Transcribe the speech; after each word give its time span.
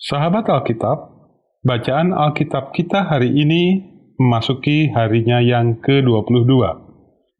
Sahabat 0.00 0.48
Alkitab, 0.48 1.12
bacaan 1.60 2.16
Alkitab 2.16 2.72
kita 2.72 3.04
hari 3.04 3.36
ini 3.36 3.84
memasuki 4.16 4.88
harinya 4.88 5.44
yang 5.44 5.76
ke-22. 5.84 6.48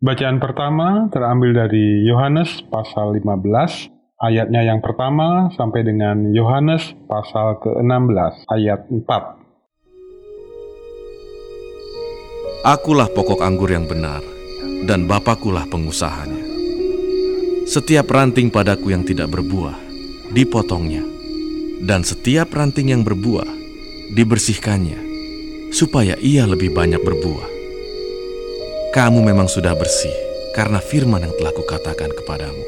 Bacaan 0.04 0.36
pertama 0.36 1.08
terambil 1.08 1.56
dari 1.56 2.04
Yohanes 2.04 2.60
pasal 2.68 3.16
15, 3.16 3.88
ayatnya 4.20 4.60
yang 4.60 4.84
pertama 4.84 5.48
sampai 5.56 5.88
dengan 5.88 6.36
Yohanes 6.36 6.92
pasal 7.08 7.64
ke-16, 7.64 8.44
ayat 8.52 8.84
4. 8.92 9.08
Akulah 12.68 13.08
pokok 13.08 13.40
anggur 13.40 13.72
yang 13.72 13.88
benar, 13.88 14.20
dan 14.84 15.08
Bapakulah 15.08 15.64
pengusahanya. 15.64 16.44
Setiap 17.64 18.04
ranting 18.12 18.52
padaku 18.52 18.92
yang 18.92 19.00
tidak 19.08 19.32
berbuah, 19.32 19.80
dipotongnya 20.36 21.19
dan 21.80 22.04
setiap 22.04 22.52
ranting 22.52 22.92
yang 22.92 23.02
berbuah 23.02 23.48
dibersihkannya, 24.12 25.00
supaya 25.72 26.18
ia 26.20 26.44
lebih 26.44 26.74
banyak 26.76 27.00
berbuah. 27.00 27.48
Kamu 28.90 29.22
memang 29.22 29.46
sudah 29.46 29.72
bersih 29.78 30.12
karena 30.52 30.82
firman 30.82 31.22
yang 31.22 31.34
telah 31.38 31.54
kukatakan 31.54 32.10
kepadamu. 32.10 32.64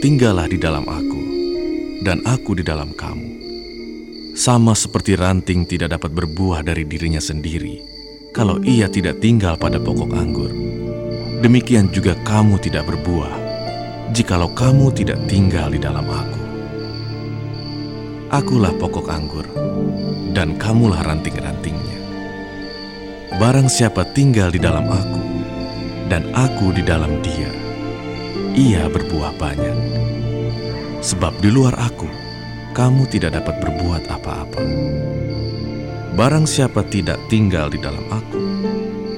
Tinggallah 0.00 0.48
di 0.48 0.56
dalam 0.56 0.88
aku, 0.88 1.22
dan 2.00 2.24
aku 2.24 2.56
di 2.56 2.64
dalam 2.64 2.96
kamu. 2.96 3.44
Sama 4.36 4.76
seperti 4.76 5.16
ranting 5.16 5.64
tidak 5.64 5.96
dapat 5.96 6.12
berbuah 6.12 6.60
dari 6.60 6.84
dirinya 6.84 7.20
sendiri, 7.20 7.80
kalau 8.36 8.60
ia 8.64 8.88
tidak 8.88 9.20
tinggal 9.24 9.56
pada 9.56 9.80
pokok 9.80 10.12
anggur. 10.12 10.52
Demikian 11.40 11.92
juga 11.92 12.16
kamu 12.24 12.60
tidak 12.60 12.88
berbuah, 12.88 13.32
jikalau 14.16 14.48
kamu 14.52 14.92
tidak 14.96 15.20
tinggal 15.28 15.68
di 15.68 15.80
dalam 15.80 16.04
aku. 16.04 16.45
Akulah 18.36 18.76
pokok 18.76 19.08
anggur, 19.08 19.48
dan 20.36 20.60
kamulah 20.60 21.00
ranting-rantingnya. 21.08 21.96
Barang 23.40 23.64
siapa 23.64 24.04
tinggal 24.12 24.52
di 24.52 24.60
dalam 24.60 24.84
aku, 24.92 25.22
dan 26.12 26.28
aku 26.36 26.68
di 26.76 26.84
dalam 26.84 27.24
dia, 27.24 27.48
ia 28.52 28.92
berbuah 28.92 29.40
banyak. 29.40 29.78
Sebab 31.00 31.40
di 31.40 31.48
luar 31.48 31.80
aku, 31.80 32.04
kamu 32.76 33.08
tidak 33.08 33.40
dapat 33.40 33.56
berbuat 33.56 34.04
apa-apa. 34.04 34.60
Barang 36.12 36.44
siapa 36.44 36.84
tidak 36.92 37.16
tinggal 37.32 37.72
di 37.72 37.80
dalam 37.80 38.04
aku, 38.12 38.40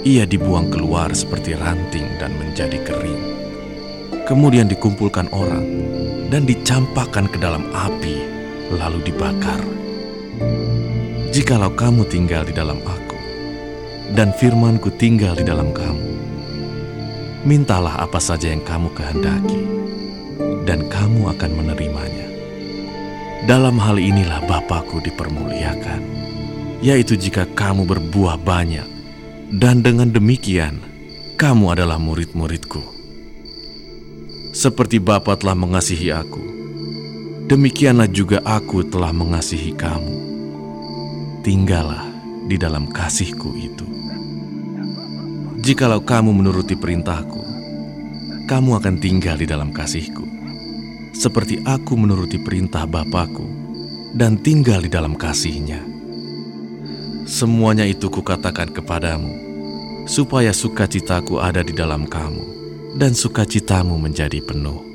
ia 0.07 0.31
dibuang 0.31 0.71
keluar 0.71 1.11
seperti 1.11 1.59
ranting 1.59 2.07
dan 2.23 2.39
menjadi 2.39 2.79
kering. 2.87 3.23
Kemudian 4.31 4.71
dikumpulkan 4.71 5.27
orang 5.35 5.67
dan 6.31 6.47
dicampakkan 6.47 7.27
ke 7.27 7.43
dalam 7.43 7.67
api 7.75 8.28
lalu 8.73 9.01
dibakar. 9.09 9.61
Jikalau 11.33 11.73
kamu 11.77 12.09
tinggal 12.09 12.43
di 12.49 12.53
dalam 12.57 12.81
aku, 12.83 13.19
dan 14.17 14.33
firmanku 14.35 14.89
tinggal 14.97 15.37
di 15.37 15.45
dalam 15.45 15.71
kamu, 15.71 16.09
mintalah 17.45 18.01
apa 18.03 18.19
saja 18.19 18.51
yang 18.51 18.65
kamu 18.65 18.89
kehendaki, 18.97 19.63
dan 20.65 20.85
kamu 20.89 21.29
akan 21.37 21.51
menerimanya. 21.53 22.27
Dalam 23.47 23.79
hal 23.79 23.97
inilah 24.03 24.45
Bapakku 24.45 24.99
dipermuliakan, 25.05 26.03
yaitu 26.83 27.15
jika 27.15 27.47
kamu 27.55 27.87
berbuah 27.87 28.37
banyak, 28.41 28.89
dan 29.55 29.81
dengan 29.81 30.11
demikian 30.11 30.83
kamu 31.39 31.79
adalah 31.79 32.03
murid-muridku. 32.03 32.83
Seperti 34.51 34.99
Bapa 34.99 35.39
telah 35.39 35.55
mengasihi 35.55 36.11
aku, 36.11 36.58
demikianlah 37.49 38.13
juga 38.13 38.45
aku 38.45 38.85
telah 38.85 39.11
mengasihi 39.11 39.73
kamu. 39.73 40.17
Tinggallah 41.41 42.05
di 42.45 42.61
dalam 42.61 42.93
kasihku 42.93 43.57
itu. 43.57 43.89
Jikalau 45.59 46.05
kamu 46.05 46.31
menuruti 46.33 46.77
perintahku, 46.77 47.43
kamu 48.45 48.71
akan 48.79 48.95
tinggal 49.01 49.37
di 49.41 49.49
dalam 49.49 49.73
kasihku. 49.73 50.25
Seperti 51.17 51.61
aku 51.67 51.99
menuruti 51.99 52.39
perintah 52.39 52.87
Bapakku 52.87 53.45
dan 54.15 54.39
tinggal 54.41 54.85
di 54.85 54.89
dalam 54.93 55.19
kasihnya. 55.19 55.83
Semuanya 57.29 57.85
itu 57.85 58.09
kukatakan 58.09 58.73
kepadamu, 58.73 59.35
supaya 60.09 60.55
sukacitaku 60.55 61.37
ada 61.37 61.61
di 61.61 61.77
dalam 61.77 62.09
kamu, 62.09 62.45
dan 62.97 63.13
sukacitamu 63.13 64.01
menjadi 64.01 64.41
penuh. 64.41 64.88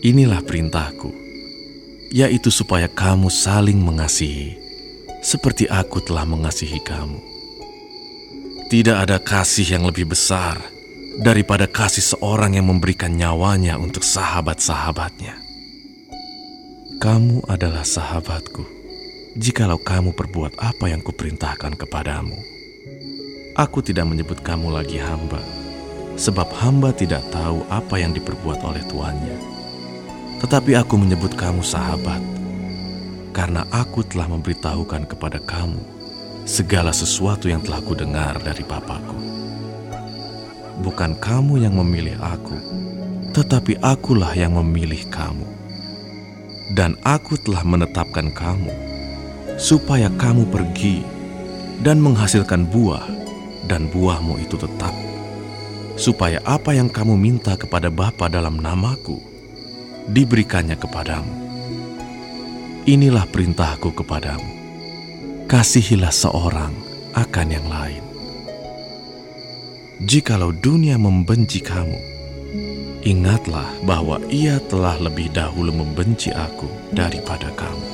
Inilah 0.00 0.40
perintahku, 0.40 1.12
yaitu 2.08 2.48
supaya 2.48 2.88
kamu 2.88 3.28
saling 3.28 3.76
mengasihi, 3.76 4.56
seperti 5.20 5.68
aku 5.68 6.00
telah 6.00 6.24
mengasihi 6.24 6.80
kamu. 6.80 7.20
Tidak 8.72 8.96
ada 8.96 9.20
kasih 9.20 9.76
yang 9.76 9.84
lebih 9.84 10.08
besar 10.08 10.56
daripada 11.20 11.68
kasih 11.68 12.16
seorang 12.16 12.56
yang 12.56 12.72
memberikan 12.72 13.12
nyawanya 13.12 13.76
untuk 13.76 14.00
sahabat-sahabatnya. 14.00 15.36
Kamu 16.96 17.44
adalah 17.44 17.84
sahabatku, 17.84 18.64
jikalau 19.36 19.76
kamu 19.76 20.16
perbuat 20.16 20.56
apa 20.64 20.88
yang 20.88 21.04
kuperintahkan 21.04 21.76
kepadamu. 21.76 22.40
Aku 23.52 23.84
tidak 23.84 24.08
menyebut 24.08 24.40
kamu 24.40 24.72
lagi 24.72 24.96
hamba, 24.96 25.44
sebab 26.16 26.48
hamba 26.56 26.88
tidak 26.96 27.20
tahu 27.28 27.68
apa 27.68 28.00
yang 28.00 28.16
diperbuat 28.16 28.64
oleh 28.64 28.80
tuannya 28.88 29.59
tetapi 30.40 30.72
aku 30.74 30.96
menyebut 30.96 31.36
kamu 31.36 31.60
sahabat, 31.60 32.20
karena 33.36 33.68
aku 33.70 34.02
telah 34.02 34.26
memberitahukan 34.26 35.06
kepada 35.06 35.38
kamu 35.38 35.78
segala 36.48 36.90
sesuatu 36.90 37.46
yang 37.46 37.62
telah 37.62 37.78
kudengar 37.84 38.40
dari 38.42 38.64
Bapakku. 38.64 39.16
Bukan 40.80 41.20
kamu 41.20 41.60
yang 41.60 41.76
memilih 41.76 42.16
aku, 42.18 42.56
tetapi 43.36 43.78
akulah 43.84 44.32
yang 44.32 44.56
memilih 44.56 45.04
kamu. 45.12 45.46
Dan 46.72 46.96
aku 47.04 47.36
telah 47.36 47.62
menetapkan 47.66 48.32
kamu, 48.32 48.72
supaya 49.60 50.08
kamu 50.16 50.48
pergi 50.48 51.04
dan 51.84 52.00
menghasilkan 52.00 52.64
buah, 52.64 53.04
dan 53.68 53.92
buahmu 53.92 54.40
itu 54.40 54.56
tetap. 54.56 54.94
Supaya 56.00 56.40
apa 56.48 56.72
yang 56.72 56.88
kamu 56.88 57.12
minta 57.14 57.60
kepada 57.60 57.92
Bapa 57.92 58.32
dalam 58.32 58.56
namaku, 58.56 59.29
diberikannya 60.10 60.74
kepadamu. 60.74 61.34
Inilah 62.90 63.30
perintahku 63.30 63.94
kepadamu. 63.94 64.50
Kasihilah 65.46 66.10
seorang 66.10 66.74
akan 67.14 67.48
yang 67.50 67.66
lain. 67.70 68.04
Jikalau 70.00 70.50
dunia 70.50 70.96
membenci 70.96 71.60
kamu, 71.62 71.98
ingatlah 73.04 73.68
bahwa 73.86 74.18
ia 74.32 74.58
telah 74.66 74.96
lebih 74.98 75.30
dahulu 75.30 75.70
membenci 75.70 76.32
aku 76.34 76.66
daripada 76.90 77.52
kamu. 77.54 77.86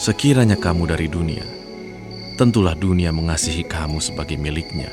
Sekiranya 0.00 0.56
kamu 0.58 0.90
dari 0.90 1.06
dunia, 1.06 1.44
tentulah 2.40 2.74
dunia 2.74 3.12
mengasihi 3.12 3.62
kamu 3.62 4.00
sebagai 4.00 4.40
miliknya. 4.40 4.90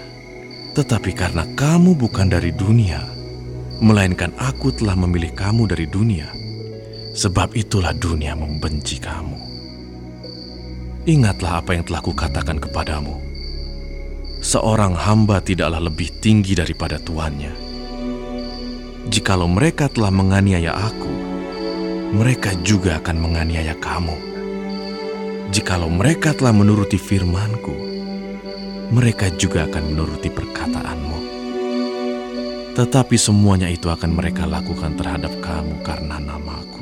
Tetapi 0.75 1.16
karena 1.16 1.47
kamu 1.57 1.95
bukan 1.97 2.27
dari 2.27 2.53
dunia, 2.53 3.19
melainkan 3.79 4.35
aku 4.35 4.75
telah 4.75 4.95
memilih 4.95 5.31
kamu 5.31 5.72
dari 5.72 5.88
dunia. 5.88 6.28
Sebab 7.16 7.57
itulah 7.57 7.91
dunia 7.95 8.38
membenci 8.38 9.00
kamu. 9.01 9.35
Ingatlah 11.09 11.63
apa 11.63 11.73
yang 11.73 11.84
telah 11.88 12.03
kukatakan 12.03 12.62
kepadamu. 12.62 13.18
Seorang 14.39 14.95
hamba 14.95 15.44
tidaklah 15.44 15.84
lebih 15.84 16.12
tinggi 16.23 16.56
daripada 16.56 16.95
tuannya. 16.95 17.51
Jikalau 19.09 19.50
mereka 19.50 19.89
telah 19.89 20.13
menganiaya 20.13 20.75
aku, 20.75 21.12
mereka 22.16 22.56
juga 22.63 23.01
akan 23.03 23.18
menganiaya 23.19 23.75
kamu. 23.79 24.16
Jikalau 25.50 25.89
mereka 25.89 26.31
telah 26.38 26.53
menuruti 26.53 26.95
firmanku, 26.95 27.74
mereka 28.94 29.33
juga 29.33 29.65
akan 29.65 29.83
menuruti 29.92 30.30
perkataanmu. 30.30 31.19
Tetapi 32.79 33.19
semuanya 33.19 33.67
itu 33.67 33.91
akan 33.91 34.15
mereka 34.15 34.47
lakukan 34.47 34.95
terhadap 34.95 35.35
kamu 35.43 35.83
karena 35.83 36.15
namaku. 36.15 36.79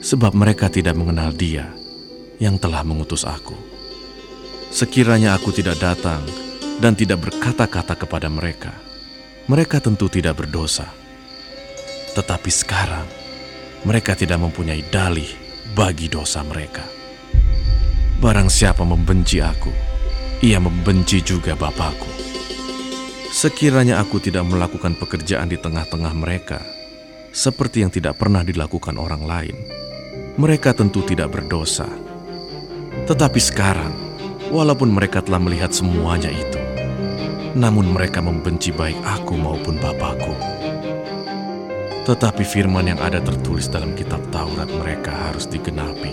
Sebab 0.00 0.32
mereka 0.32 0.72
tidak 0.72 0.96
mengenal 0.96 1.36
dia 1.36 1.68
yang 2.40 2.56
telah 2.56 2.80
mengutus 2.80 3.28
aku. 3.28 3.52
Sekiranya 4.72 5.36
aku 5.36 5.52
tidak 5.52 5.76
datang 5.84 6.24
dan 6.80 6.96
tidak 6.96 7.28
berkata-kata 7.28 7.92
kepada 7.92 8.32
mereka, 8.32 8.72
mereka 9.52 9.84
tentu 9.84 10.08
tidak 10.08 10.40
berdosa. 10.40 10.88
Tetapi 12.16 12.48
sekarang, 12.48 13.04
mereka 13.84 14.16
tidak 14.16 14.40
mempunyai 14.40 14.80
dalih 14.88 15.28
bagi 15.76 16.08
dosa 16.08 16.40
mereka. 16.40 16.88
Barang 18.16 18.48
siapa 18.48 18.80
membenci 18.88 19.44
aku, 19.44 19.76
ia 20.40 20.56
membenci 20.56 21.20
juga 21.20 21.52
Bapakku. 21.52 22.19
Sekiranya 23.40 23.96
aku 23.96 24.20
tidak 24.20 24.44
melakukan 24.52 25.00
pekerjaan 25.00 25.48
di 25.48 25.56
tengah-tengah 25.56 26.12
mereka, 26.12 26.60
seperti 27.32 27.80
yang 27.80 27.88
tidak 27.88 28.20
pernah 28.20 28.44
dilakukan 28.44 29.00
orang 29.00 29.24
lain, 29.24 29.56
mereka 30.36 30.76
tentu 30.76 31.00
tidak 31.08 31.32
berdosa. 31.32 31.88
Tetapi 33.08 33.40
sekarang, 33.40 33.96
walaupun 34.52 34.92
mereka 34.92 35.24
telah 35.24 35.40
melihat 35.40 35.72
semuanya 35.72 36.28
itu, 36.28 36.60
namun 37.56 37.88
mereka 37.88 38.20
membenci 38.20 38.76
baik 38.76 39.00
aku 39.08 39.40
maupun 39.40 39.80
Bapakku. 39.80 40.36
Tetapi 42.04 42.44
firman 42.44 42.92
yang 42.92 43.00
ada 43.00 43.24
tertulis 43.24 43.72
dalam 43.72 43.96
kitab 43.96 44.20
Taurat 44.28 44.68
mereka 44.68 45.16
harus 45.16 45.48
digenapi. 45.48 46.12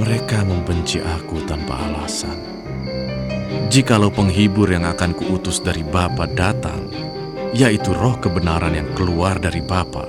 Mereka 0.00 0.48
membenci 0.48 0.96
aku 1.04 1.44
tanpa 1.44 1.76
alasan. 1.92 2.59
Jikalau 3.70 4.10
penghibur 4.14 4.70
yang 4.70 4.86
akan 4.86 5.14
kuutus 5.14 5.58
dari 5.58 5.82
Bapa 5.82 6.26
datang, 6.26 6.90
yaitu 7.50 7.90
roh 7.90 8.14
kebenaran 8.18 8.74
yang 8.74 8.90
keluar 8.94 9.38
dari 9.42 9.58
Bapa, 9.58 10.06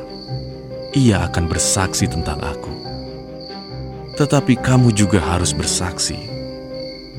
ia 0.93 1.25
akan 1.25 1.49
bersaksi 1.49 2.05
tentang 2.05 2.37
aku. 2.41 2.73
Tetapi 4.17 4.57
kamu 4.61 4.93
juga 4.93 5.21
harus 5.21 5.57
bersaksi, 5.57 6.17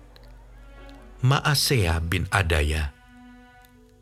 Maasea 1.23 2.03
bin 2.03 2.27
Adaya, 2.35 2.91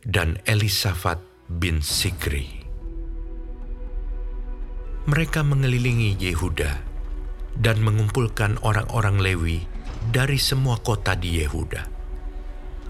dan 0.09 0.41
Elisafat 0.49 1.21
bin 1.53 1.85
Sikri 1.85 2.65
mereka 5.05 5.45
mengelilingi 5.45 6.17
Yehuda 6.17 6.81
dan 7.61 7.85
mengumpulkan 7.85 8.57
orang-orang 8.65 9.21
Lewi 9.21 9.61
dari 10.09 10.41
semua 10.41 10.81
kota 10.81 11.13
di 11.13 11.45
Yehuda, 11.45 11.85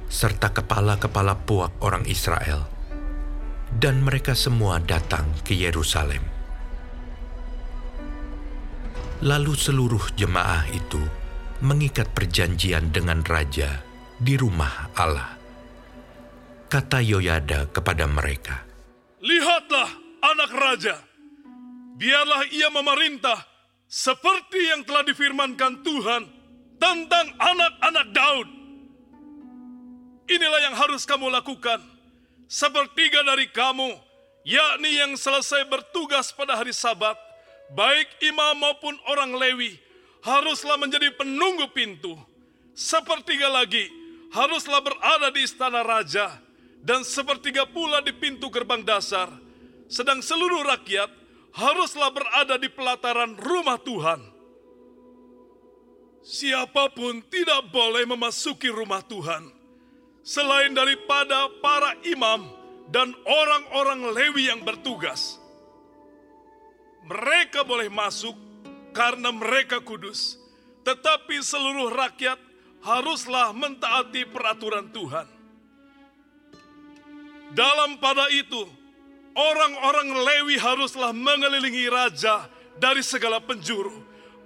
serta 0.06 0.54
kepala-kepala 0.54 1.34
puak 1.42 1.82
orang 1.82 2.06
Israel, 2.06 2.70
dan 3.82 3.98
mereka 3.98 4.38
semua 4.38 4.78
datang 4.78 5.26
ke 5.42 5.58
Yerusalem. 5.58 6.22
Lalu 9.26 9.58
seluruh 9.58 10.14
jemaah 10.14 10.70
itu 10.70 11.02
mengikat 11.66 12.14
perjanjian 12.14 12.94
dengan 12.94 13.26
raja 13.26 13.89
di 14.20 14.36
rumah 14.36 14.92
Allah. 14.92 15.32
Kata 16.68 17.00
Yoyada 17.00 17.66
kepada 17.72 18.04
mereka, 18.04 18.62
Lihatlah 19.24 19.88
anak 20.20 20.52
raja, 20.52 20.96
biarlah 21.96 22.46
ia 22.52 22.68
memerintah 22.68 23.40
seperti 23.88 24.70
yang 24.70 24.84
telah 24.84 25.02
difirmankan 25.02 25.82
Tuhan 25.82 26.22
tentang 26.78 27.26
anak-anak 27.40 28.06
Daud. 28.14 28.48
Inilah 30.30 30.60
yang 30.70 30.76
harus 30.78 31.02
kamu 31.02 31.26
lakukan. 31.26 31.82
Sepertiga 32.46 33.26
dari 33.26 33.50
kamu, 33.50 33.98
yakni 34.46 34.94
yang 34.94 35.12
selesai 35.18 35.66
bertugas 35.66 36.30
pada 36.30 36.54
hari 36.54 36.70
sabat, 36.70 37.18
baik 37.74 38.06
imam 38.22 38.58
maupun 38.62 38.94
orang 39.10 39.34
Lewi, 39.34 39.74
haruslah 40.22 40.78
menjadi 40.78 41.10
penunggu 41.18 41.66
pintu. 41.74 42.14
Sepertiga 42.74 43.50
lagi, 43.50 43.99
haruslah 44.30 44.80
berada 44.82 45.28
di 45.34 45.42
istana 45.42 45.82
raja, 45.82 46.38
dan 46.80 47.04
sepertiga 47.04 47.66
pula 47.68 48.00
di 48.00 48.14
pintu 48.14 48.48
gerbang 48.48 48.82
dasar. 48.86 49.28
Sedang 49.90 50.22
seluruh 50.22 50.62
rakyat 50.64 51.10
haruslah 51.54 52.14
berada 52.14 52.56
di 52.56 52.70
pelataran 52.70 53.34
rumah 53.36 53.78
Tuhan. 53.82 54.20
Siapa 56.20 56.92
pun 56.94 57.24
tidak 57.26 57.72
boleh 57.74 58.04
memasuki 58.06 58.68
rumah 58.70 59.02
Tuhan 59.02 59.50
selain 60.20 60.76
daripada 60.76 61.48
para 61.64 61.96
imam 62.04 62.44
dan 62.92 63.10
orang-orang 63.24 64.14
Lewi 64.14 64.52
yang 64.52 64.60
bertugas. 64.62 65.40
Mereka 67.08 67.64
boleh 67.64 67.88
masuk 67.88 68.36
karena 68.92 69.32
mereka 69.32 69.80
kudus, 69.80 70.36
tetapi 70.84 71.40
seluruh 71.40 71.88
rakyat 71.88 72.36
haruslah 72.80 73.52
mentaati 73.52 74.24
peraturan 74.28 74.88
Tuhan. 74.92 75.28
Dalam 77.50 77.98
pada 77.98 78.30
itu, 78.30 78.62
orang-orang 79.34 80.08
Lewi 80.22 80.56
haruslah 80.56 81.10
mengelilingi 81.10 81.90
raja 81.90 82.46
dari 82.78 83.02
segala 83.02 83.42
penjuru, 83.42 83.92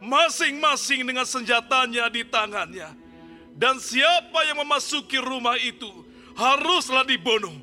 masing-masing 0.00 1.04
dengan 1.04 1.28
senjatanya 1.28 2.08
di 2.08 2.24
tangannya. 2.24 2.90
Dan 3.54 3.78
siapa 3.78 4.50
yang 4.50 4.66
memasuki 4.66 5.20
rumah 5.20 5.54
itu 5.60 5.90
haruslah 6.34 7.06
dibunuh. 7.06 7.54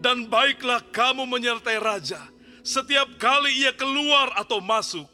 Dan 0.00 0.32
baiklah 0.32 0.80
kamu 0.90 1.28
menyertai 1.28 1.76
raja 1.76 2.24
setiap 2.64 3.20
kali 3.20 3.52
ia 3.52 3.76
keluar 3.76 4.32
atau 4.32 4.64
masuk. 4.64 5.06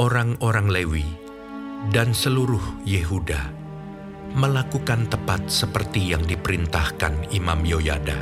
orang-orang 0.00 0.72
Lewi 0.72 1.21
dan 1.90 2.14
seluruh 2.14 2.62
Yehuda 2.86 3.50
melakukan 4.38 5.10
tepat 5.10 5.50
seperti 5.50 6.14
yang 6.14 6.22
diperintahkan 6.22 7.34
Imam 7.34 7.66
Yoyada. 7.66 8.16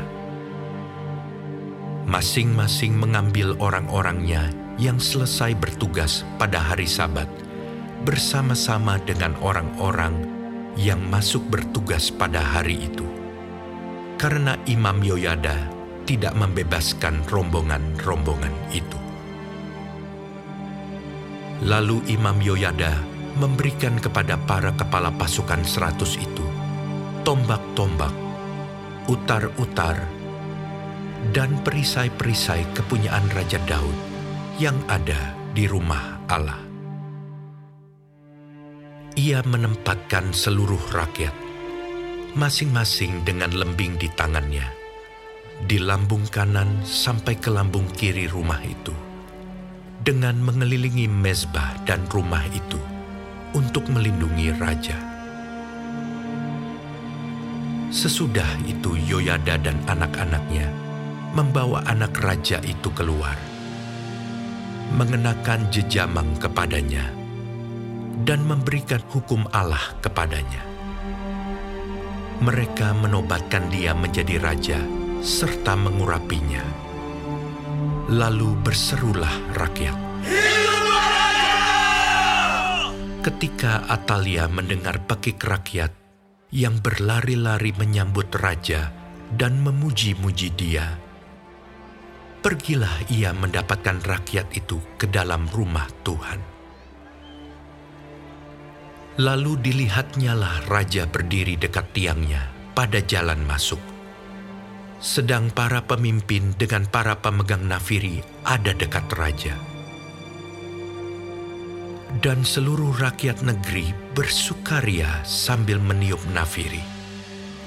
Masing-masing 2.08 2.96
mengambil 2.96 3.54
orang-orangnya 3.60 4.48
yang 4.80 4.96
selesai 4.96 5.52
bertugas 5.54 6.24
pada 6.40 6.58
hari 6.58 6.88
Sabat 6.88 7.28
bersama-sama 8.08 8.96
dengan 9.04 9.36
orang-orang 9.44 10.24
yang 10.74 10.98
masuk 11.12 11.44
bertugas 11.52 12.08
pada 12.08 12.40
hari 12.40 12.88
itu. 12.88 13.04
Karena 14.16 14.56
Imam 14.64 15.04
Yoyada 15.04 15.68
tidak 16.08 16.32
membebaskan 16.34 17.22
rombongan-rombongan 17.28 18.52
itu. 18.72 18.98
Lalu 21.60 22.00
Imam 22.08 22.40
Yoyada 22.40 23.09
memberikan 23.38 24.00
kepada 24.00 24.34
para 24.40 24.75
kepala 24.75 25.14
pasukan 25.14 25.62
seratus 25.62 26.18
itu 26.18 26.44
tombak-tombak, 27.22 28.12
utar-utar, 29.06 29.96
dan 31.37 31.60
perisai-perisai 31.60 32.64
kepunyaan 32.72 33.28
Raja 33.30 33.60
Daud 33.68 33.96
yang 34.56 34.76
ada 34.88 35.37
di 35.52 35.68
rumah 35.68 36.25
Allah. 36.32 36.58
Ia 39.20 39.44
menempatkan 39.44 40.32
seluruh 40.32 40.80
rakyat, 40.96 41.34
masing-masing 42.38 43.20
dengan 43.26 43.52
lembing 43.52 44.00
di 44.00 44.08
tangannya, 44.16 44.64
di 45.60 45.76
lambung 45.76 46.25
kanan 46.32 46.80
sampai 46.88 47.37
ke 47.37 47.52
lambung 47.52 47.84
kiri 47.92 48.30
rumah 48.30 48.62
itu, 48.64 48.94
dengan 50.00 50.40
mengelilingi 50.40 51.04
mezbah 51.04 51.84
dan 51.84 52.00
rumah 52.08 52.46
itu 52.49 52.80
untuk 53.57 53.88
melindungi 53.90 54.54
raja. 54.57 54.99
Sesudah 57.90 58.47
itu 58.71 58.95
Yoyada 58.95 59.59
dan 59.59 59.78
anak-anaknya 59.90 60.71
membawa 61.35 61.83
anak 61.90 62.14
raja 62.23 62.62
itu 62.62 62.90
keluar. 62.95 63.35
mengenakan 64.90 65.71
jejamang 65.71 66.26
kepadanya, 66.42 67.14
dan 68.26 68.42
memberikan 68.42 68.99
hukum 69.14 69.47
Allah 69.54 69.95
kepadanya. 70.02 70.66
Mereka 72.40 72.97
menobatkan 72.99 73.69
dia 73.71 73.95
menjadi 73.95 74.40
raja 74.40 74.80
serta 75.21 75.76
mengurapinya. 75.76 76.64
Lalu 78.11 78.57
berserulah 78.64 79.54
rakyat. 79.54 79.95
Ketika 83.20 83.84
Atalia 83.84 84.48
mendengar 84.48 85.04
pekik 85.04 85.44
rakyat 85.44 85.92
yang 86.56 86.80
berlari-lari 86.80 87.76
menyambut 87.76 88.32
raja 88.32 88.88
dan 89.36 89.60
memuji-muji 89.60 90.48
dia, 90.56 90.96
pergilah 92.40 92.96
ia 93.12 93.36
mendapatkan 93.36 94.00
rakyat 94.00 94.48
itu 94.56 94.80
ke 94.96 95.04
dalam 95.04 95.44
rumah 95.52 95.84
Tuhan. 96.00 96.40
Lalu 99.20 99.68
dilihatnyalah 99.68 100.64
raja 100.72 101.04
berdiri 101.04 101.60
dekat 101.60 101.92
tiangnya 101.92 102.48
pada 102.72 103.04
jalan 103.04 103.44
masuk. 103.44 103.84
Sedang 104.96 105.52
para 105.52 105.84
pemimpin 105.84 106.56
dengan 106.56 106.88
para 106.88 107.20
pemegang 107.20 107.68
nafiri 107.68 108.24
ada 108.48 108.72
dekat 108.72 109.04
raja. 109.12 109.69
Dan 112.18 112.42
seluruh 112.42 112.98
rakyat 112.98 113.46
negeri 113.46 113.94
bersukaria 114.18 115.22
sambil 115.22 115.78
meniup 115.78 116.18
nafiri. 116.34 116.82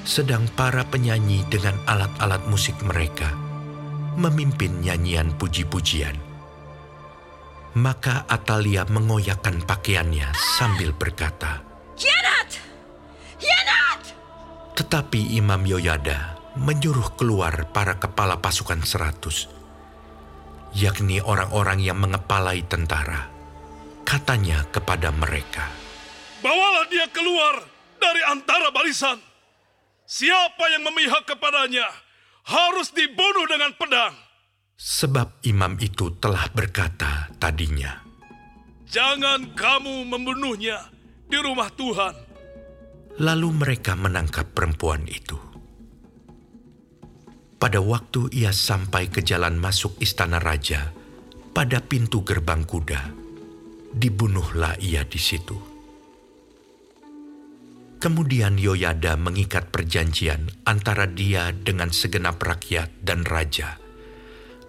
Sedang 0.03 0.43
para 0.59 0.83
penyanyi 0.83 1.47
dengan 1.47 1.79
alat-alat 1.87 2.43
musik 2.51 2.75
mereka 2.83 3.31
memimpin 4.19 4.81
nyanyian 4.81 5.33
puji-pujian. 5.37 6.13
Maka 7.73 8.29
Atalia 8.29 8.85
mengoyakkan 8.85 9.65
pakaiannya 9.65 10.29
sambil 10.61 10.93
berkata, 10.93 11.65
Hianat! 11.97 12.61
Hianat! 13.41 14.01
Tetapi 14.77 15.33
Imam 15.33 15.65
Yoyada 15.65 16.37
menyuruh 16.53 17.17
keluar 17.17 17.73
para 17.73 17.97
kepala 17.97 18.37
pasukan 18.37 18.85
seratus, 18.85 19.49
yakni 20.77 21.17
orang-orang 21.17 21.81
yang 21.81 21.97
mengepalai 21.97 22.61
tentara. 22.61 23.33
Katanya 24.03 24.67
kepada 24.69 25.09
mereka, 25.09 25.67
Bawalah 26.43 26.85
dia 26.91 27.07
keluar 27.09 27.63
dari 27.97 28.19
antara 28.27 28.67
barisan. 28.69 29.15
Siapa 30.03 30.67
yang 30.75 30.83
memihak 30.83 31.23
kepadanya 31.23 31.87
harus 32.43 32.91
dibunuh 32.91 33.47
dengan 33.47 33.71
pedang. 33.79 34.15
sebab 34.75 35.39
imam 35.47 35.79
itu 35.79 36.11
telah 36.19 36.51
berkata 36.51 37.31
tadinya, 37.39 38.03
Jangan 38.91 39.55
kamu 39.55 40.03
membunuhnya 40.11 40.91
di 41.31 41.39
rumah 41.39 41.71
Tuhan. 41.71 42.13
Lalu 43.23 43.49
mereka 43.55 43.95
menangkap 43.95 44.51
perempuan 44.51 45.07
itu. 45.07 45.39
Pada 47.57 47.79
waktu 47.79 48.27
ia 48.35 48.51
sampai 48.51 49.07
ke 49.07 49.23
jalan 49.23 49.55
masuk 49.55 49.95
istana 50.03 50.37
raja, 50.37 50.91
pada 51.55 51.79
pintu 51.79 52.27
gerbang 52.27 52.67
kuda, 52.67 53.22
dibunuhlah 53.93 54.75
ia 54.81 55.05
di 55.05 55.21
situ. 55.21 55.55
Kemudian 58.03 58.59
Yoyada 58.59 59.15
mengikat 59.15 59.71
perjanjian 59.71 60.51
antara 60.67 61.07
dia 61.07 61.55
dengan 61.55 61.87
segenap 61.87 62.35
rakyat 62.35 62.91
dan 62.99 63.23
raja, 63.23 63.79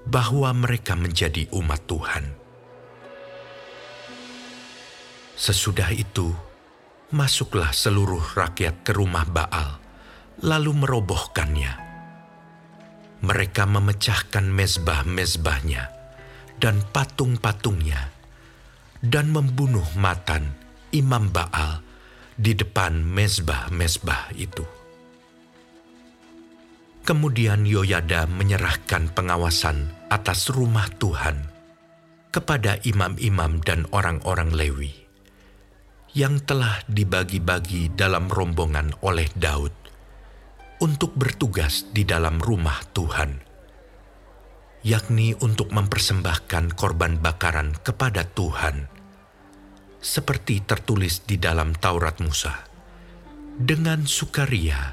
bahwa 0.06 0.54
mereka 0.54 0.94
menjadi 0.94 1.50
umat 1.50 1.82
Tuhan. 1.90 2.24
Sesudah 5.34 5.90
itu, 5.90 6.30
masuklah 7.10 7.74
seluruh 7.74 8.22
rakyat 8.38 8.86
ke 8.86 8.94
rumah 8.94 9.26
Baal, 9.26 9.82
lalu 10.46 10.70
merobohkannya. 10.86 11.74
Mereka 13.18 13.66
memecahkan 13.66 14.46
mezbah-mezbahnya 14.46 15.90
dan 16.62 16.86
patung-patungnya, 16.94 18.13
dan 19.04 19.28
membunuh 19.28 19.84
Matan, 20.00 20.56
imam 20.96 21.28
Baal, 21.28 21.84
di 22.34 22.56
depan 22.56 23.04
mezbah-mezbah 23.04 24.32
itu. 24.34 24.64
Kemudian 27.04 27.68
Yoyada 27.68 28.24
menyerahkan 28.24 29.12
pengawasan 29.12 29.92
atas 30.08 30.48
rumah 30.48 30.88
Tuhan 30.96 31.36
kepada 32.32 32.80
imam-imam 32.80 33.60
dan 33.60 33.84
orang-orang 33.92 34.56
Lewi 34.56 35.04
yang 36.16 36.40
telah 36.40 36.80
dibagi-bagi 36.88 37.92
dalam 37.92 38.32
rombongan 38.32 38.96
oleh 39.04 39.28
Daud 39.36 39.74
untuk 40.80 41.12
bertugas 41.12 41.92
di 41.92 42.08
dalam 42.08 42.40
rumah 42.40 42.80
Tuhan, 42.96 43.43
yakni 44.84 45.32
untuk 45.40 45.72
mempersembahkan 45.72 46.76
korban 46.76 47.16
bakaran 47.16 47.72
kepada 47.80 48.28
Tuhan, 48.28 48.84
seperti 50.04 50.60
tertulis 50.60 51.24
di 51.24 51.40
dalam 51.40 51.72
Taurat 51.72 52.20
Musa, 52.20 52.52
dengan 53.56 54.04
sukaria 54.04 54.92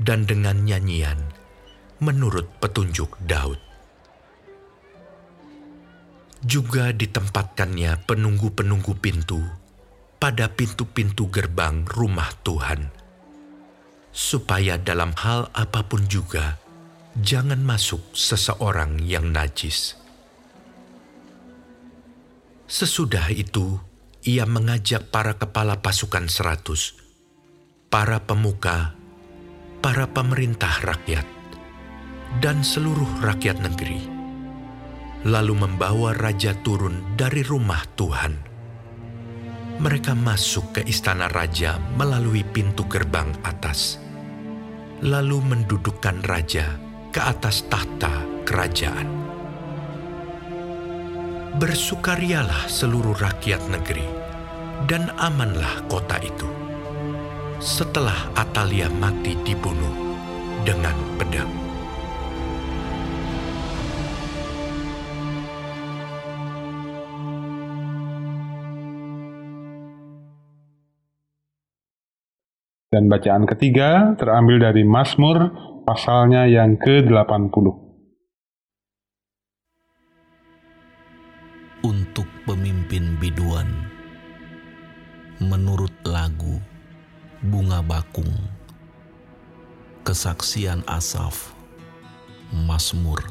dan 0.00 0.24
dengan 0.24 0.64
nyanyian 0.64 1.20
menurut 2.00 2.48
petunjuk 2.64 3.20
Daud. 3.20 3.60
Juga 6.40 6.88
ditempatkannya 6.96 8.08
penunggu-penunggu 8.08 8.96
pintu 8.96 9.44
pada 10.16 10.48
pintu-pintu 10.48 11.28
gerbang 11.28 11.84
rumah 11.84 12.32
Tuhan, 12.40 12.88
supaya 14.16 14.80
dalam 14.80 15.12
hal 15.12 15.52
apa 15.52 15.84
pun 15.84 16.08
juga 16.08 16.56
jangan 17.18 17.58
masuk 17.58 17.98
seseorang 18.14 19.02
yang 19.02 19.34
najis. 19.34 19.98
Sesudah 22.70 23.34
itu, 23.34 23.82
ia 24.22 24.46
mengajak 24.46 25.10
para 25.10 25.34
kepala 25.34 25.82
pasukan 25.82 26.30
seratus, 26.30 26.94
para 27.90 28.22
pemuka, 28.22 28.94
para 29.82 30.06
pemerintah 30.06 30.70
rakyat, 30.86 31.26
dan 32.38 32.62
seluruh 32.62 33.10
rakyat 33.26 33.58
negeri, 33.58 34.06
lalu 35.26 35.66
membawa 35.66 36.14
raja 36.14 36.54
turun 36.62 37.18
dari 37.18 37.42
rumah 37.42 37.82
Tuhan 37.98 38.50
mereka 39.80 40.12
masuk 40.12 40.76
ke 40.76 40.80
istana 40.84 41.24
raja 41.32 41.80
melalui 41.96 42.44
pintu 42.44 42.84
gerbang 42.84 43.32
atas, 43.40 43.96
lalu 45.00 45.40
mendudukkan 45.40 46.20
raja 46.20 46.89
ke 47.10 47.18
atas 47.18 47.66
tahta 47.66 48.22
kerajaan. 48.46 49.06
Bersukarialah 51.58 52.70
seluruh 52.70 53.18
rakyat 53.18 53.58
negeri, 53.66 54.06
dan 54.86 55.10
amanlah 55.18 55.82
kota 55.90 56.16
itu. 56.22 56.46
Setelah 57.58 58.30
Atalia 58.38 58.86
mati 58.88 59.34
dibunuh 59.42 60.14
dengan 60.62 60.94
pedang. 61.18 61.50
Dan 72.90 73.06
bacaan 73.06 73.46
ketiga 73.46 74.18
terambil 74.18 74.58
dari 74.58 74.82
Mazmur 74.82 75.54
pasalnya 75.90 76.46
yang 76.46 76.78
ke-80. 76.78 77.66
untuk 81.80 82.28
pemimpin 82.44 83.16
biduan 83.16 83.66
menurut 85.40 85.90
lagu 86.04 86.60
Bunga 87.40 87.80
Bakung 87.80 88.28
Kesaksian 90.04 90.84
Asaf 90.84 91.56
Mazmur 92.52 93.24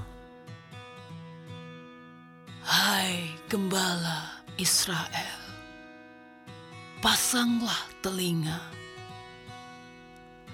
Hai 2.65 3.37
gembala 3.45 4.41
Israel, 4.57 5.39
pasanglah 7.05 7.85
telinga. 8.01 8.57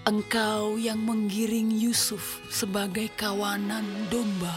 Engkau 0.05 0.77
yang 0.77 1.01
menggiring 1.01 1.73
Yusuf 1.73 2.37
sebagai 2.53 3.09
kawanan 3.17 4.05
domba. 4.13 4.53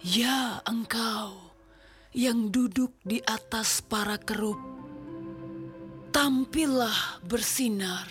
Ya 0.00 0.64
engkau 0.64 1.36
yang 2.16 2.48
duduk 2.48 2.96
di 3.04 3.20
atas 3.28 3.84
para 3.84 4.16
kerub, 4.16 4.56
tampillah 6.16 7.20
bersinar 7.20 8.08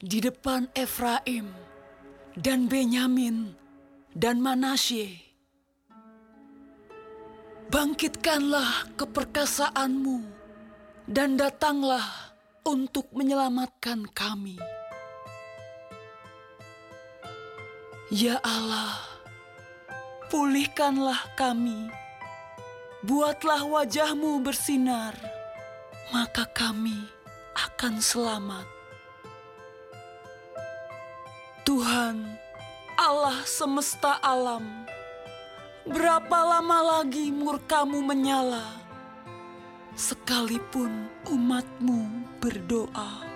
di 0.00 0.24
depan 0.24 0.72
Efraim 0.72 1.52
dan 2.40 2.72
Benyamin 2.72 3.52
dan 4.16 4.40
Manasye. 4.40 5.20
Bangkitkanlah 7.68 8.96
keperkasaanmu 8.96 10.24
dan 11.04 11.36
datanglah 11.36 12.29
untuk 12.64 13.08
menyelamatkan 13.12 14.04
kami. 14.12 14.60
Ya 18.10 18.42
Allah, 18.42 18.98
pulihkanlah 20.28 21.30
kami. 21.38 21.88
Buatlah 23.00 23.64
wajahmu 23.64 24.44
bersinar, 24.44 25.16
maka 26.12 26.44
kami 26.52 27.00
akan 27.56 27.96
selamat. 28.02 28.66
Tuhan, 31.64 32.28
Allah 33.00 33.40
semesta 33.48 34.20
alam, 34.20 34.84
berapa 35.88 36.38
lama 36.44 36.98
lagi 36.98 37.32
murkamu 37.32 38.04
menyala, 38.04 38.74
sekalipun 39.96 41.08
umatmu 41.30 42.19
berdoa. 42.40 43.28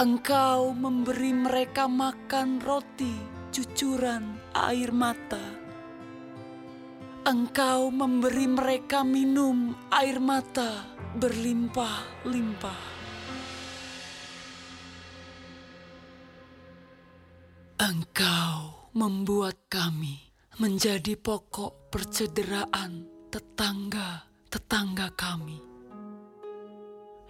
Engkau 0.00 0.72
memberi 0.72 1.32
mereka 1.36 1.84
makan 1.88 2.60
roti 2.64 3.12
cucuran 3.52 4.40
air 4.52 4.92
mata. 4.92 5.44
Engkau 7.28 7.92
memberi 7.92 8.48
mereka 8.48 9.04
minum 9.04 9.76
air 9.92 10.16
mata 10.16 10.88
berlimpah-limpah. 11.16 12.82
Engkau 17.76 18.88
membuat 18.96 19.68
kami 19.68 20.32
menjadi 20.56 21.12
pokok 21.20 21.92
percederaan 21.92 23.04
tetangga-tetangga 23.28 25.12
kami. 25.12 25.75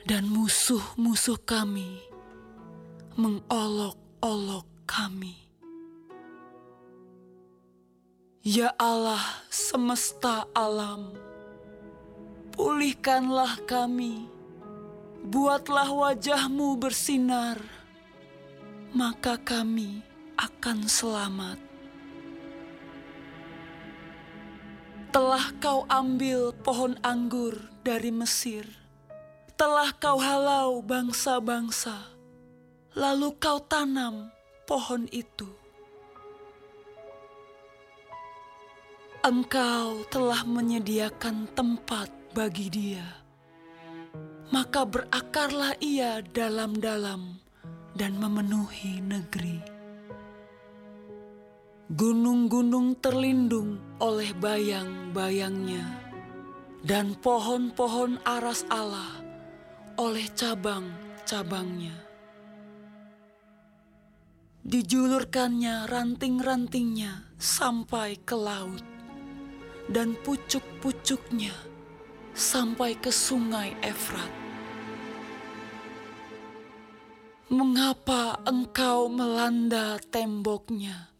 Dan 0.06 0.30
musuh-musuh 0.30 1.42
kami 1.42 1.98
mengolok-olok 3.18 4.62
kami. 4.86 5.34
Ya 8.46 8.70
Allah 8.78 9.42
semesta 9.50 10.46
alam, 10.54 11.10
pulihkanlah 12.54 13.58
kami, 13.66 14.30
buatlah 15.26 15.90
wajahmu 15.90 16.78
bersinar, 16.78 17.58
maka 18.94 19.34
kami 19.42 20.06
akan 20.38 20.86
selamat. 20.86 21.58
Telah 25.10 25.50
kau 25.58 25.82
ambil 25.90 26.54
pohon 26.62 26.94
anggur 27.02 27.58
dari 27.82 28.14
Mesir, 28.14 28.85
telah 29.56 29.88
kau 29.96 30.20
halau 30.20 30.84
bangsa-bangsa, 30.84 32.12
lalu 32.92 33.32
kau 33.40 33.56
tanam 33.64 34.28
pohon 34.68 35.08
itu. 35.08 35.48
Engkau 39.24 40.04
telah 40.12 40.44
menyediakan 40.44 41.48
tempat 41.56 42.12
bagi 42.36 42.68
dia, 42.68 43.24
maka 44.52 44.84
berakarlah 44.84 45.72
ia 45.80 46.20
dalam-dalam 46.20 47.40
dan 47.96 48.12
memenuhi 48.20 49.00
negeri. 49.00 49.56
Gunung-gunung 51.96 53.00
terlindung 53.00 53.80
oleh 54.04 54.36
bayang-bayangnya, 54.36 55.88
dan 56.84 57.16
pohon-pohon 57.24 58.20
aras 58.20 58.62
Allah 58.68 59.25
oleh 59.96 60.28
cabang-cabangnya. 60.32 61.96
Dijulurkannya 64.66 65.88
ranting-rantingnya 65.88 67.36
sampai 67.40 68.20
ke 68.20 68.36
laut, 68.36 68.82
dan 69.88 70.16
pucuk-pucuknya 70.20 71.54
sampai 72.34 72.98
ke 72.98 73.08
sungai 73.08 73.72
Efrat. 73.80 74.32
Mengapa 77.52 78.42
engkau 78.42 79.06
melanda 79.06 80.02
temboknya? 80.10 81.16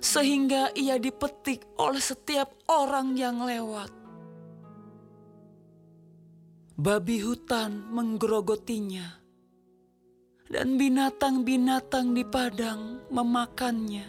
sehingga 0.00 0.72
ia 0.72 0.96
dipetik 0.96 1.60
oleh 1.76 2.00
setiap 2.00 2.56
orang 2.72 3.14
yang 3.14 3.44
lewat. 3.44 3.99
Babi 6.80 7.20
hutan 7.20 7.92
menggerogotinya, 7.92 9.20
dan 10.48 10.80
binatang-binatang 10.80 12.16
di 12.16 12.24
padang 12.24 13.04
memakannya. 13.12 14.08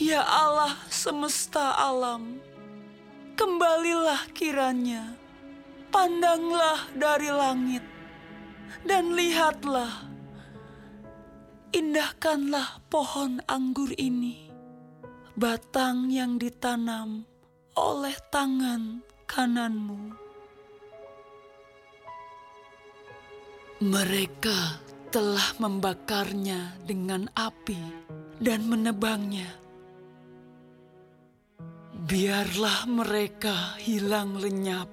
Ya 0.00 0.24
Allah 0.24 0.72
semesta 0.88 1.76
alam, 1.76 2.40
kembalilah 3.36 4.32
kiranya, 4.32 5.12
pandanglah 5.92 6.88
dari 6.96 7.28
langit, 7.28 7.84
dan 8.88 9.12
lihatlah. 9.12 10.08
Indahkanlah 11.76 12.80
pohon 12.88 13.44
anggur 13.44 13.92
ini, 14.00 14.48
batang 15.36 16.08
yang 16.08 16.40
ditanam 16.40 17.28
oleh 17.76 18.16
tangan 18.32 19.04
kananmu. 19.28 20.16
Mereka 23.78 24.58
telah 25.14 25.54
membakarnya 25.62 26.74
dengan 26.82 27.30
api 27.36 27.78
dan 28.42 28.66
menebangnya. 28.66 29.52
Biarlah 32.08 32.88
mereka 32.88 33.78
hilang 33.78 34.40
lenyap 34.40 34.88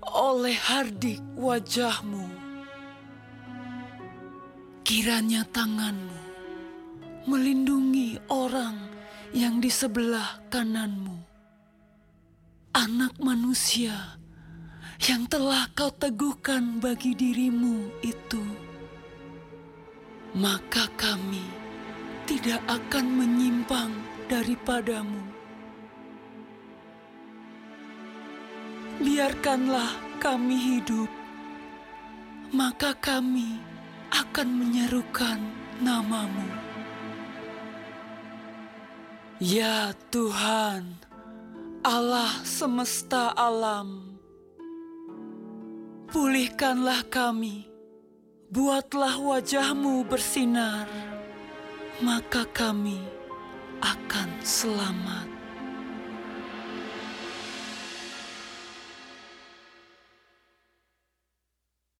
oleh 0.00 0.56
hardik 0.56 1.20
wajahmu 1.36 2.40
Kiranya 4.90 5.46
tanganmu 5.46 6.18
melindungi 7.30 8.18
orang 8.26 8.74
yang 9.30 9.62
di 9.62 9.70
sebelah 9.70 10.42
kananmu. 10.50 11.29
Anak 12.70 13.18
manusia 13.18 14.14
yang 15.02 15.26
telah 15.26 15.66
kau 15.74 15.90
teguhkan 15.90 16.78
bagi 16.78 17.18
dirimu 17.18 17.90
itu. 17.98 18.38
Maka 20.38 20.86
kami 20.94 21.42
tidak 22.30 22.62
akan 22.70 23.06
menyimpang 23.10 23.90
daripadamu. 24.30 25.18
Biarkanlah 29.02 29.90
kami 30.22 30.54
hidup, 30.54 31.10
maka 32.54 32.94
kami 32.94 33.58
akan 34.14 34.46
menyerukan 34.46 35.42
namamu. 35.82 36.46
Ya 39.42 39.90
Tuhan, 40.14 41.09
Allah 41.80 42.44
semesta 42.44 43.32
alam, 43.32 44.20
pulihkanlah 46.12 47.08
kami, 47.08 47.72
buatlah 48.52 49.16
wajahmu 49.16 50.04
bersinar, 50.04 50.84
maka 52.04 52.44
kami 52.52 53.00
akan 53.80 54.28
selamat. 54.44 55.29